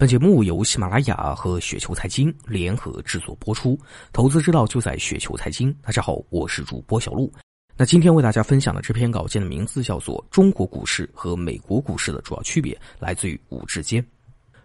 [0.00, 3.78] 本节目由喜马拉雅和雪球财经联合制作播出，
[4.14, 5.70] 投资之道就在雪球财经。
[5.82, 7.30] 大家好，我是主播小璐。
[7.76, 14.02] 那今天为大家分享的这篇稿件的名字叫做《中国股市和美国股市的主要区别》，来自于五志坚。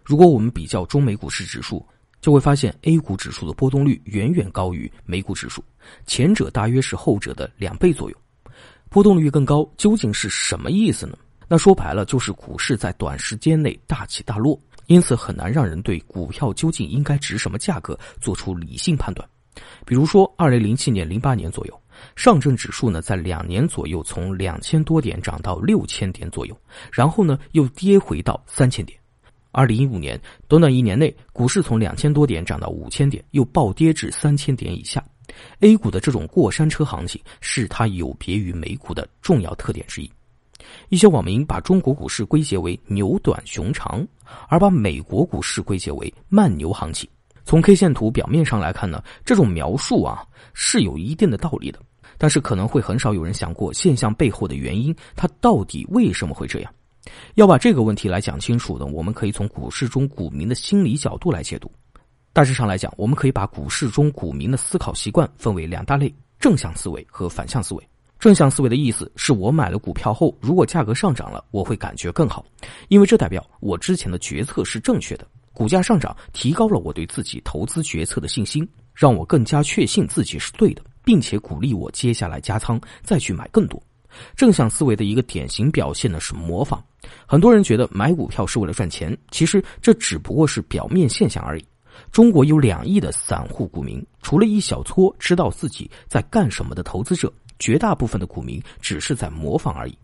[0.02, 1.86] 如果我们比较中美股市指数，
[2.22, 5.62] 就会发现 A 股指数的波动率远远高于美股指数，
[6.06, 8.16] 前者大约是后者的两倍左右。
[8.88, 11.18] 波动率更高，究竟是什么意思呢？
[11.46, 14.58] 那说白了，就是股市在短时间内大起大落。
[14.86, 19.28] 因此很难让人对股票究竟应该值什么价格做出理性判断。
[19.84, 21.82] 比如说，二零零七年、零八年左右，
[22.14, 26.56] 上证指数呢在两年左右从两千多点涨到六千点左右，
[26.92, 28.98] 然后呢又跌回到三千点。
[29.52, 35.02] 二零一五年，短短一年内，股市从两千多点涨到五千点，又暴跌至三千点以下。
[35.60, 40.10] A 股的这种过山车行情是它有别于美股的重要特点之一。
[40.88, 44.06] 一些网民把中国股市归结为牛短熊长，
[44.48, 47.08] 而把美国股市归结为慢牛行情。
[47.44, 51.78] 从 K 线图表面上来看呢，这种描述啊是有一定的道理的，
[52.18, 56.72] 但是可能会很少有人想过现象背后的原因，它到底为什么会这样？
[57.36, 61.70] 要把这个问题来讲清楚呢，我们可以从股市中股民的心理角度来解读。
[62.32, 67.88] 大致上来讲，我们可以把股市中股民的思考习惯分为两大类：正向思维和反向思维。
[68.18, 72.44] 正向思维的意思是我买了股票后，如果价格上涨了，我会感觉更好，
[72.88, 75.26] 因为这代表我之前的决策是正确的。
[75.52, 83.82] 股价上涨提高了我对自己投资决策的信心，让我更加确信自己是对的，并且鼓励我接下来加仓再去买更多。
[84.34, 86.82] 正向思维的一个典型表现呢是模仿。
[87.26, 91.64] 很多人觉得买股票是为了赚钱，其实这只不过是表面现象而已。
[92.12, 97.32] 中国有两亿的散户股民，除了一小撮知道自己在干什么的投资者。
[97.58, 99.96] 绝大部分的股民只是在模仿而已。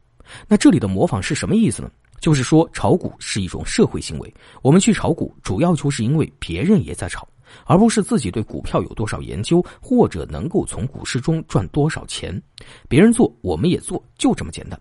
[0.47, 1.91] 那这里的模仿是什么意思呢？
[2.21, 7.27] 就是说炒股是一种社会行为，我们去炒股主要就是因为别人也在炒，
[7.67, 12.41] 而不是自己对股票有多少研究或者能够从股市中赚多少钱。
[12.89, 14.81] 别人做我们也做，就这么简单。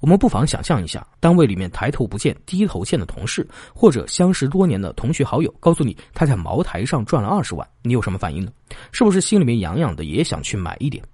[0.00, 8.52] 我们不妨想象一下，单位里面抬头不见低头见的同事，或者相识多年的同学好友，告诉你他在茅台上赚了二十万，你有什么反应呢？
[8.92, 11.04] 是不是心里面痒痒的，也想去买一点？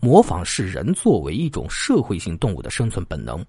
[0.00, 3.44] 模仿是人作为一种社会性动物的生存本能，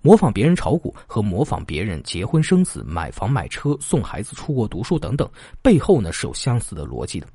[0.00, 5.30] 模仿别人炒股和模仿别人结婚生子、买房买车、送孩子出国读书等等，
[5.60, 7.26] 背后呢是有相似的逻辑的，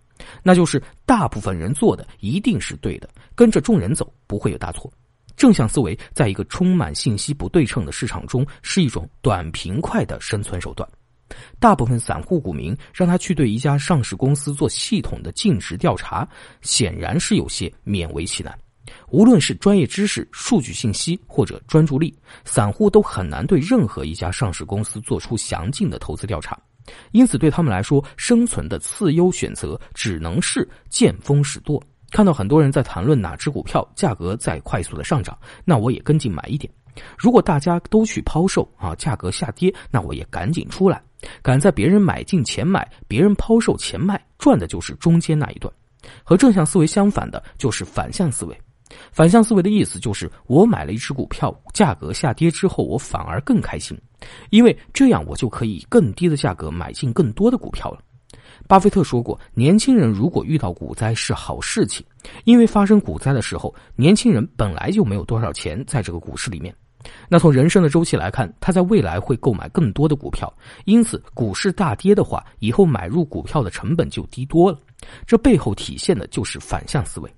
[0.41, 4.91] 那就是大部分人做的一定是对的，跟着众人走不会有大错。
[5.37, 10.87] 正向思维在一个充满信息不对称的市场中是一种短平快的生存手段。
[11.59, 16.28] 大部分散户股民让他去对一家上市公司做系统的尽职调查，
[16.62, 18.58] 显然是有些勉为其难。
[19.09, 26.58] 无论是专业知识、数据信息或者专注力，散户都很难对任何一家上市公司做出详尽的投资调查。
[27.12, 31.81] 因此，对他们来说，生存的次优选择只能是见风使舵。
[32.12, 36.72] 看到很多人在谈论哪只股票价格在快速的上涨，那我也跟进买一点。
[37.18, 41.02] 如果大家都去抛售啊，价格下跌，那我也赶紧出来，
[41.41, 45.72] 赶在别人买进前买，别人抛售前卖，赚的就是中间那一段。
[46.24, 48.56] 和正向思维相反的就是反向思维。
[49.12, 54.00] 反向思维的意思就是，我买了一只股票，价格下跌之后，我反而更开心，
[54.52, 58.00] 因为这样我就可以更低的价格买进更多的股票了。
[58.68, 62.06] 巴菲特说过，年轻人如果遇到股灾是好事情，
[62.44, 66.74] 因为发生股灾的时候，年轻人本来就没有多少钱在这个股市里面。
[67.29, 70.51] 那从人生的周期来看，他在未来会购买更多的股票，
[70.85, 74.79] 因此股市大跌的话，以后买入股票的成本就低多了。
[75.25, 77.33] 这背后体现的就是反向思维。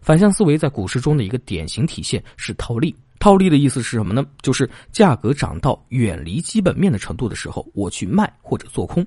[0.00, 2.94] 反向思维在股市中的一个典型体现是套利。
[3.20, 4.24] 套利的意思是什么呢？
[4.40, 9.04] 就是价格涨到远离基本面的程度的时候，我去卖或者做空；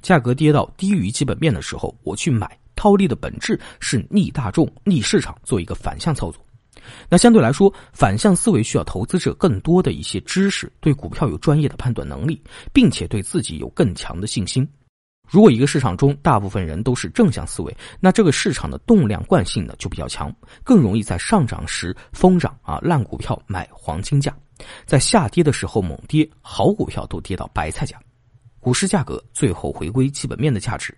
[0.00, 2.58] 价格跌到低于基本面的时候，我去买。
[2.74, 6.44] 套利的本质是逆大众、逆市场，做一个反向操作。
[7.08, 14.68] 那相对来说，反向思维需要投资者更多的一些知识，对股票有专业的判断能力，并且对自己有更强的信心。
[15.28, 24.36] 如果一个市场中大部分人都是正向思维，那这个市场的动量惯性呢就比较强，更容易在上涨时疯涨啊烂股票买黄金价，
[24.84, 27.98] 在下跌的时候猛跌，好股票都跌到白菜价。
[28.60, 30.94] 股市价格最后回归基本面的价值，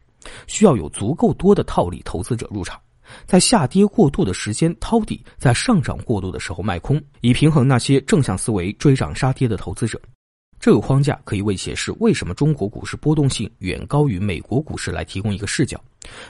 [0.49, 2.81] 需要有足够多的套利投资者入场。
[3.27, 10.01] 在下跌过度的时间掏底，在上涨过度的时候卖空，以平衡那些正向思维追涨杀跌的投资者。
[10.61, 15.79] 这个框架可以为解释为什么中国股市波动性远高于美国股市来提供一个视角。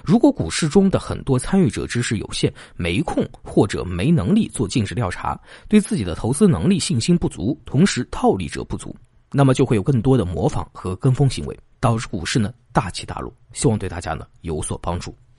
[0.03, 5.39] 如果股市中的很多参与者知识有限，没空或者没能力做尽职调查，
[5.69, 8.97] 对自己的投资能力信心不足，同时套利者不足，
[9.31, 11.57] 那么就会有更多的模仿和跟风行为。
[11.81, 13.31] 导致股市呢大起大落。
[13.53, 15.15] 希望对大家呢有所帮助。